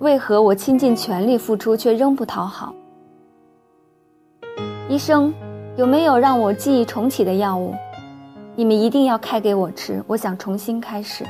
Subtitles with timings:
[0.00, 2.74] 为何我倾尽全力付出却仍不讨好？
[4.90, 5.32] 医生，
[5.76, 7.74] 有没有让我记忆重启的药物？
[8.54, 11.24] 你们一定要开给我吃，我想重新开始。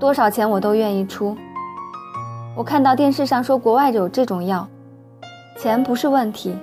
[0.00, 1.36] 多少钱我都愿意出。
[2.56, 4.68] 我看到电视上说国外有这种药，
[5.56, 6.56] 钱不是问题。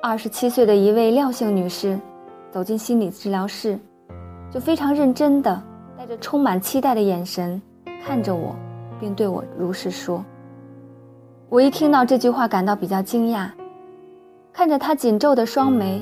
[0.00, 1.98] 二十七岁的一位廖姓女士
[2.52, 3.76] 走进心理治疗室，
[4.52, 5.60] 就非常认真的
[5.98, 7.60] 带着充满期待的眼神
[8.06, 8.54] 看着我，
[9.00, 10.22] 并对我如是说。
[11.48, 13.48] 我一听到这句话，感到比较惊讶，
[14.52, 16.00] 看着他紧皱的双眉，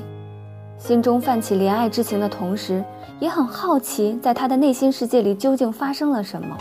[0.77, 2.83] 心中泛起怜爱之情的同时，
[3.19, 6.55] 也很好奇，在他的内心世界里究竟发生了什么，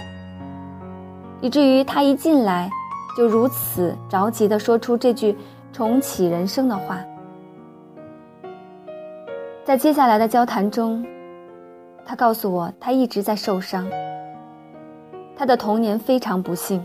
[1.43, 2.71] 以至于他一进来
[3.17, 5.37] 就如此着急地说出这句
[5.73, 6.99] 重启人生的话。
[9.65, 11.05] 在接下来的交谈中，
[12.07, 13.87] 他告诉我，他一直在受伤。
[15.39, 16.85] 他的童年非常不幸，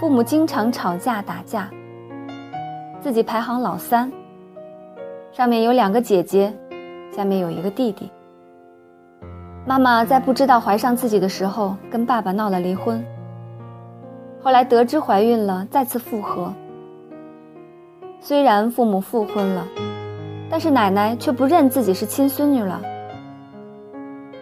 [0.00, 1.68] 父母经常吵架打架，
[3.00, 4.12] 自己排行老三，
[5.32, 6.52] 上面有两个姐姐，
[7.10, 8.08] 下面有一个弟弟。
[9.66, 13.04] 妈妈在不知道怀上自己的时候，跟爸爸闹了离婚。
[14.40, 16.54] 后来得知怀孕了，再次复合。
[18.20, 19.66] 虽然父母复婚了。
[20.50, 22.80] 但是奶奶却不认自己是亲孙女了，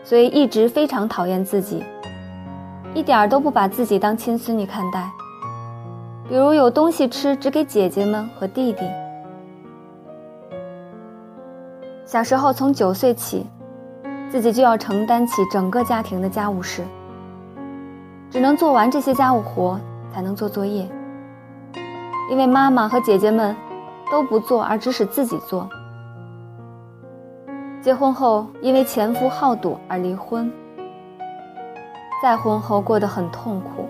[0.05, 1.83] 所以一直非常讨厌自己，
[2.95, 5.11] 一点儿都不把自己当亲孙女看待。
[6.29, 8.81] 比如有东西吃只给姐姐们和弟弟。
[12.05, 13.47] 小时候从九岁起，
[14.31, 16.83] 自己就要承担起整个家庭的家务事，
[18.31, 19.81] 只能做完这些家务活
[20.13, 20.89] 才能做作业，
[22.31, 23.57] 因为妈妈和姐姐们
[24.11, 25.69] 都不做，而只使自己做。
[27.81, 30.51] 结婚后，因为前夫好赌而离婚。
[32.23, 33.89] 再婚后过得很痛苦。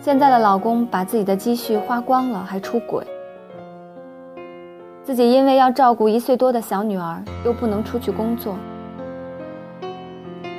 [0.00, 3.06] 现在的老公把自己的积蓄花光了，还出轨。
[5.04, 8.56] 自己因为要照顾一岁多的小女儿，又不能出去工作，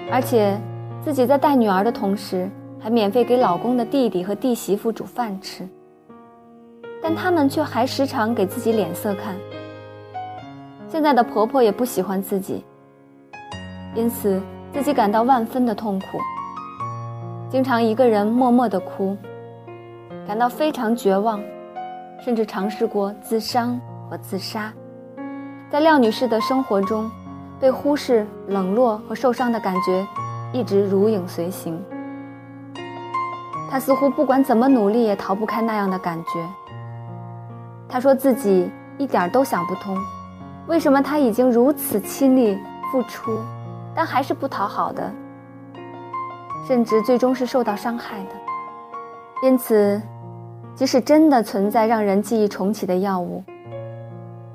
[0.09, 0.57] 而且
[1.03, 5.67] 自己在带女儿的同时，还免费给老公的弟弟和弟媳妇煮饭吃。
[7.03, 9.35] 但他们却还时常给自己脸色看。
[10.87, 12.63] 现在的婆婆也不喜欢自己，
[13.93, 14.41] 因此
[14.75, 16.19] 自己感到万分的痛苦，
[17.49, 19.15] 经常一个人默默的哭，
[20.27, 21.41] 感到非常绝望，
[22.19, 24.73] 甚至尝试过自伤和自杀。
[25.71, 27.09] 在廖女士的生活中，
[27.57, 30.05] 被忽视、冷落和受伤的感觉
[30.51, 31.81] 一直如影随形。
[33.71, 36.45] 她似乎不管怎么努力也逃不开那样的感觉。
[37.87, 39.97] 她说自己一点都想不通。
[40.67, 42.59] 为什么她已经如此亲力
[42.91, 43.39] 付出，
[43.95, 45.09] 但还是不讨好的，
[46.67, 48.31] 甚至最终是受到伤害的？
[49.43, 50.01] 因此，
[50.73, 53.43] 即使真的存在让人记忆重启的药物，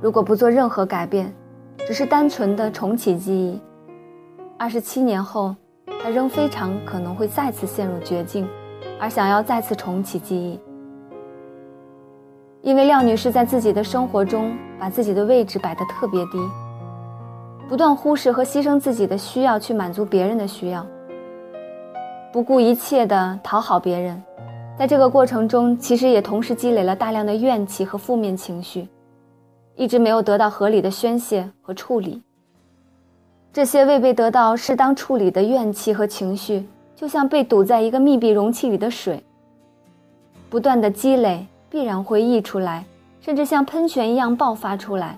[0.00, 1.32] 如果不做任何改变，
[1.86, 3.60] 只是单纯的重启记忆，
[4.58, 5.56] 二十七年后，
[6.02, 8.46] 他仍非常可能会再次陷入绝境，
[9.00, 10.60] 而想要再次重启记忆。
[12.62, 16.38] 因为廖女士在自己的生活中把自己的位置摆得特别低，
[17.70, 20.84] 不断忽视和牺牲自己的需要去满足别人的需要，
[22.32, 24.20] 不顾一切地讨好别人，
[24.76, 28.88] 在这个过程中，其实也同时积累了大量的怨气和负面情绪，
[29.76, 32.20] 一直没有得到合理的宣泄和处理。
[33.53, 36.66] 这些未被得到适当处理的怨气和情绪，
[36.97, 39.22] 就像被堵在一个密闭容器里的水，
[40.48, 41.47] 不断的积累。
[41.70, 42.84] 必然会溢出来，
[43.20, 45.16] 甚至像喷泉一样爆发出来。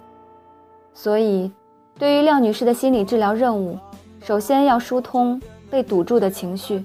[0.93, 1.51] 所以，
[1.99, 3.79] 对于廖女士的心理治疗任务，
[4.25, 6.85] 首先要疏通被堵住的情绪，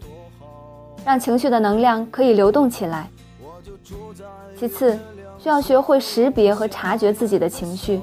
[1.06, 3.09] 让情绪的能量可以流动起来。
[4.57, 4.97] 其次，
[5.38, 8.00] 需要学会识别和察觉自己的情绪，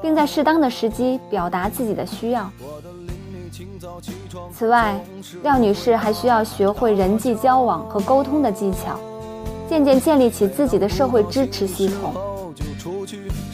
[0.00, 2.50] 并在适当的时机表达自己的需要。
[4.52, 4.98] 此外，
[5.42, 8.98] 廖女士还需要学会人际交往和沟通的技巧。
[9.68, 12.14] 渐渐建立起自己的社会支持系统。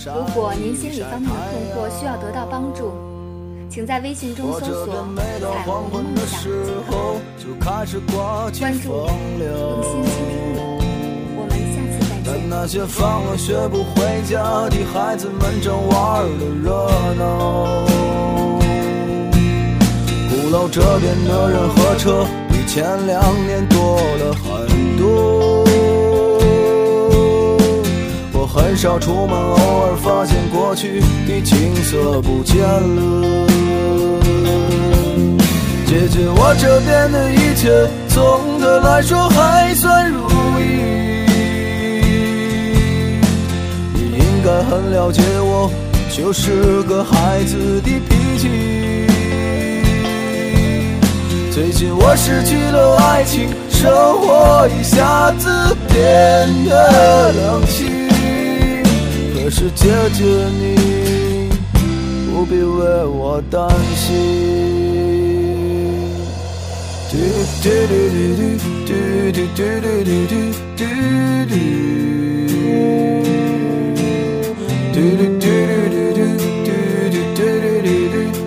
[0.04, 2.92] 如果您心理方面的困惑需要得到帮助，
[3.70, 5.06] 请在微信中搜索
[5.40, 6.92] “彩虹梦想”即可。
[7.62, 8.90] 关注，
[9.38, 10.56] 用心倾听你，
[11.36, 12.34] 我们下次再见。
[12.48, 16.88] 那些放了学不回家的孩子们正玩的热
[17.18, 17.84] 闹，
[20.30, 24.66] 鼓楼这边的人和车比前两年多了很
[24.98, 25.61] 多。
[28.54, 33.48] 很少出门，偶尔发现过去的景色不见了。
[35.86, 40.28] 解决我这边的一切，总的来说还算如
[40.60, 40.62] 意。
[43.94, 45.70] 你应该很了解我，
[46.14, 48.50] 就是个孩子的脾气。
[51.50, 53.90] 最近我失去了爱情，生
[54.20, 58.01] 活一下子变得冷清。
[59.42, 60.22] 可是姐姐
[60.60, 61.50] 你
[62.30, 64.06] 不必为我担心。
[67.10, 67.18] 嘟
[67.60, 68.54] 嘟嘟嘟嘟
[68.86, 68.94] 嘟
[69.32, 70.32] 嘟嘟嘟嘟
[70.76, 70.82] 嘟
[71.50, 71.54] 嘟。
[74.92, 77.42] 嘟嘟嘟嘟嘟嘟嘟嘟嘟
[77.82, 77.90] 嘟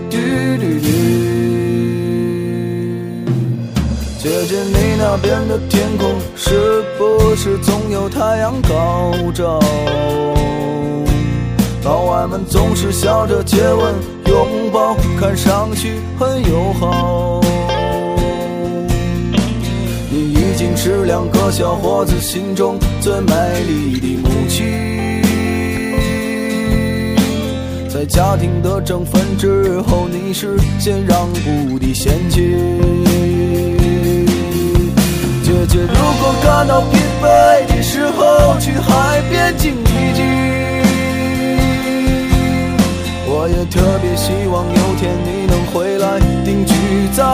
[0.09, 0.15] 嘟
[0.57, 0.87] 嘟嘟。
[4.17, 9.59] 姐姐，你那边的天空是不是总有太阳高照？
[11.85, 13.93] 老外们总是笑着接吻、
[14.25, 17.39] 拥抱，看上去很友好。
[20.09, 23.33] 你已经是两个小伙子心中最美
[23.67, 24.65] 丽的母亲，
[27.87, 32.57] 在家庭的争分之后，你是先让步的先妻。
[35.43, 40.34] 姐姐，如果感到疲惫的时候，去海边静一静。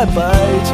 [0.02, 0.22] 在北
[0.64, 0.74] 京。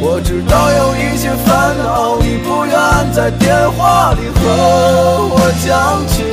[0.00, 2.74] 我知道有一些烦恼，你不愿
[3.12, 4.40] 在电话里和
[5.30, 6.24] 我讲起。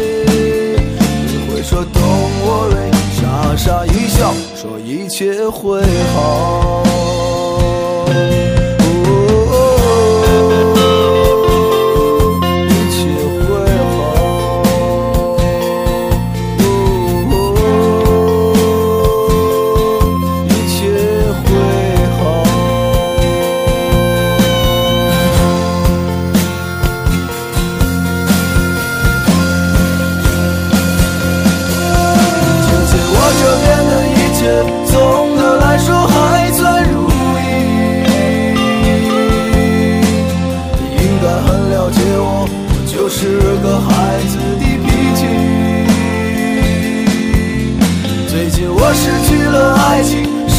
[1.27, 2.89] 你会说 Don't worry，
[3.21, 3.21] 傻
[3.55, 5.83] 傻一笑，说一切会
[6.15, 6.83] 好。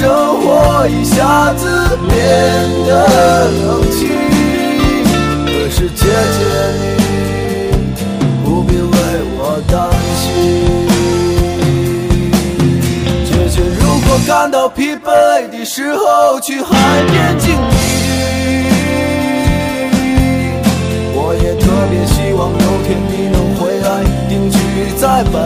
[0.05, 0.13] 生
[0.43, 1.67] 活一下子
[2.07, 2.15] 变
[2.87, 2.91] 得
[3.49, 4.07] 冷清。
[5.47, 6.39] 可是姐姐
[6.79, 6.85] 你
[8.45, 8.87] 不必为
[9.39, 9.75] 我担
[10.21, 10.23] 心。
[13.25, 16.69] 姐姐，如果感到疲惫的时候，去海
[17.11, 17.75] 边静一
[18.05, 18.13] 静。
[21.15, 23.89] 我也特别希望有天你能回来
[24.29, 24.59] 定居
[25.01, 25.39] 在北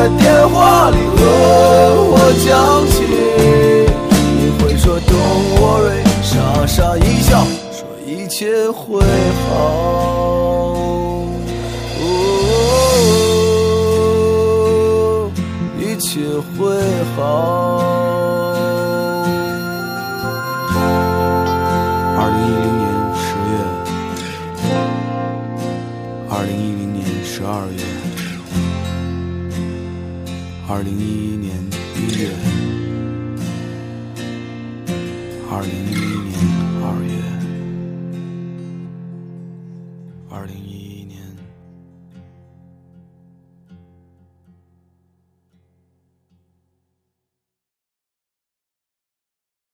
[0.00, 1.20] 在电话里和
[2.08, 2.16] 我
[2.46, 2.48] 讲
[2.88, 3.04] 起。
[4.16, 9.04] 你会说 Don't worry，傻傻一笑，说一切会
[9.44, 9.50] 好。
[12.00, 12.02] 哦，
[15.78, 16.08] 一切
[16.56, 16.58] 会
[17.14, 18.19] 好。
[30.72, 31.52] 二零一一年
[31.96, 32.30] 一月，
[35.50, 35.94] 二零一一
[36.28, 36.59] 年二月。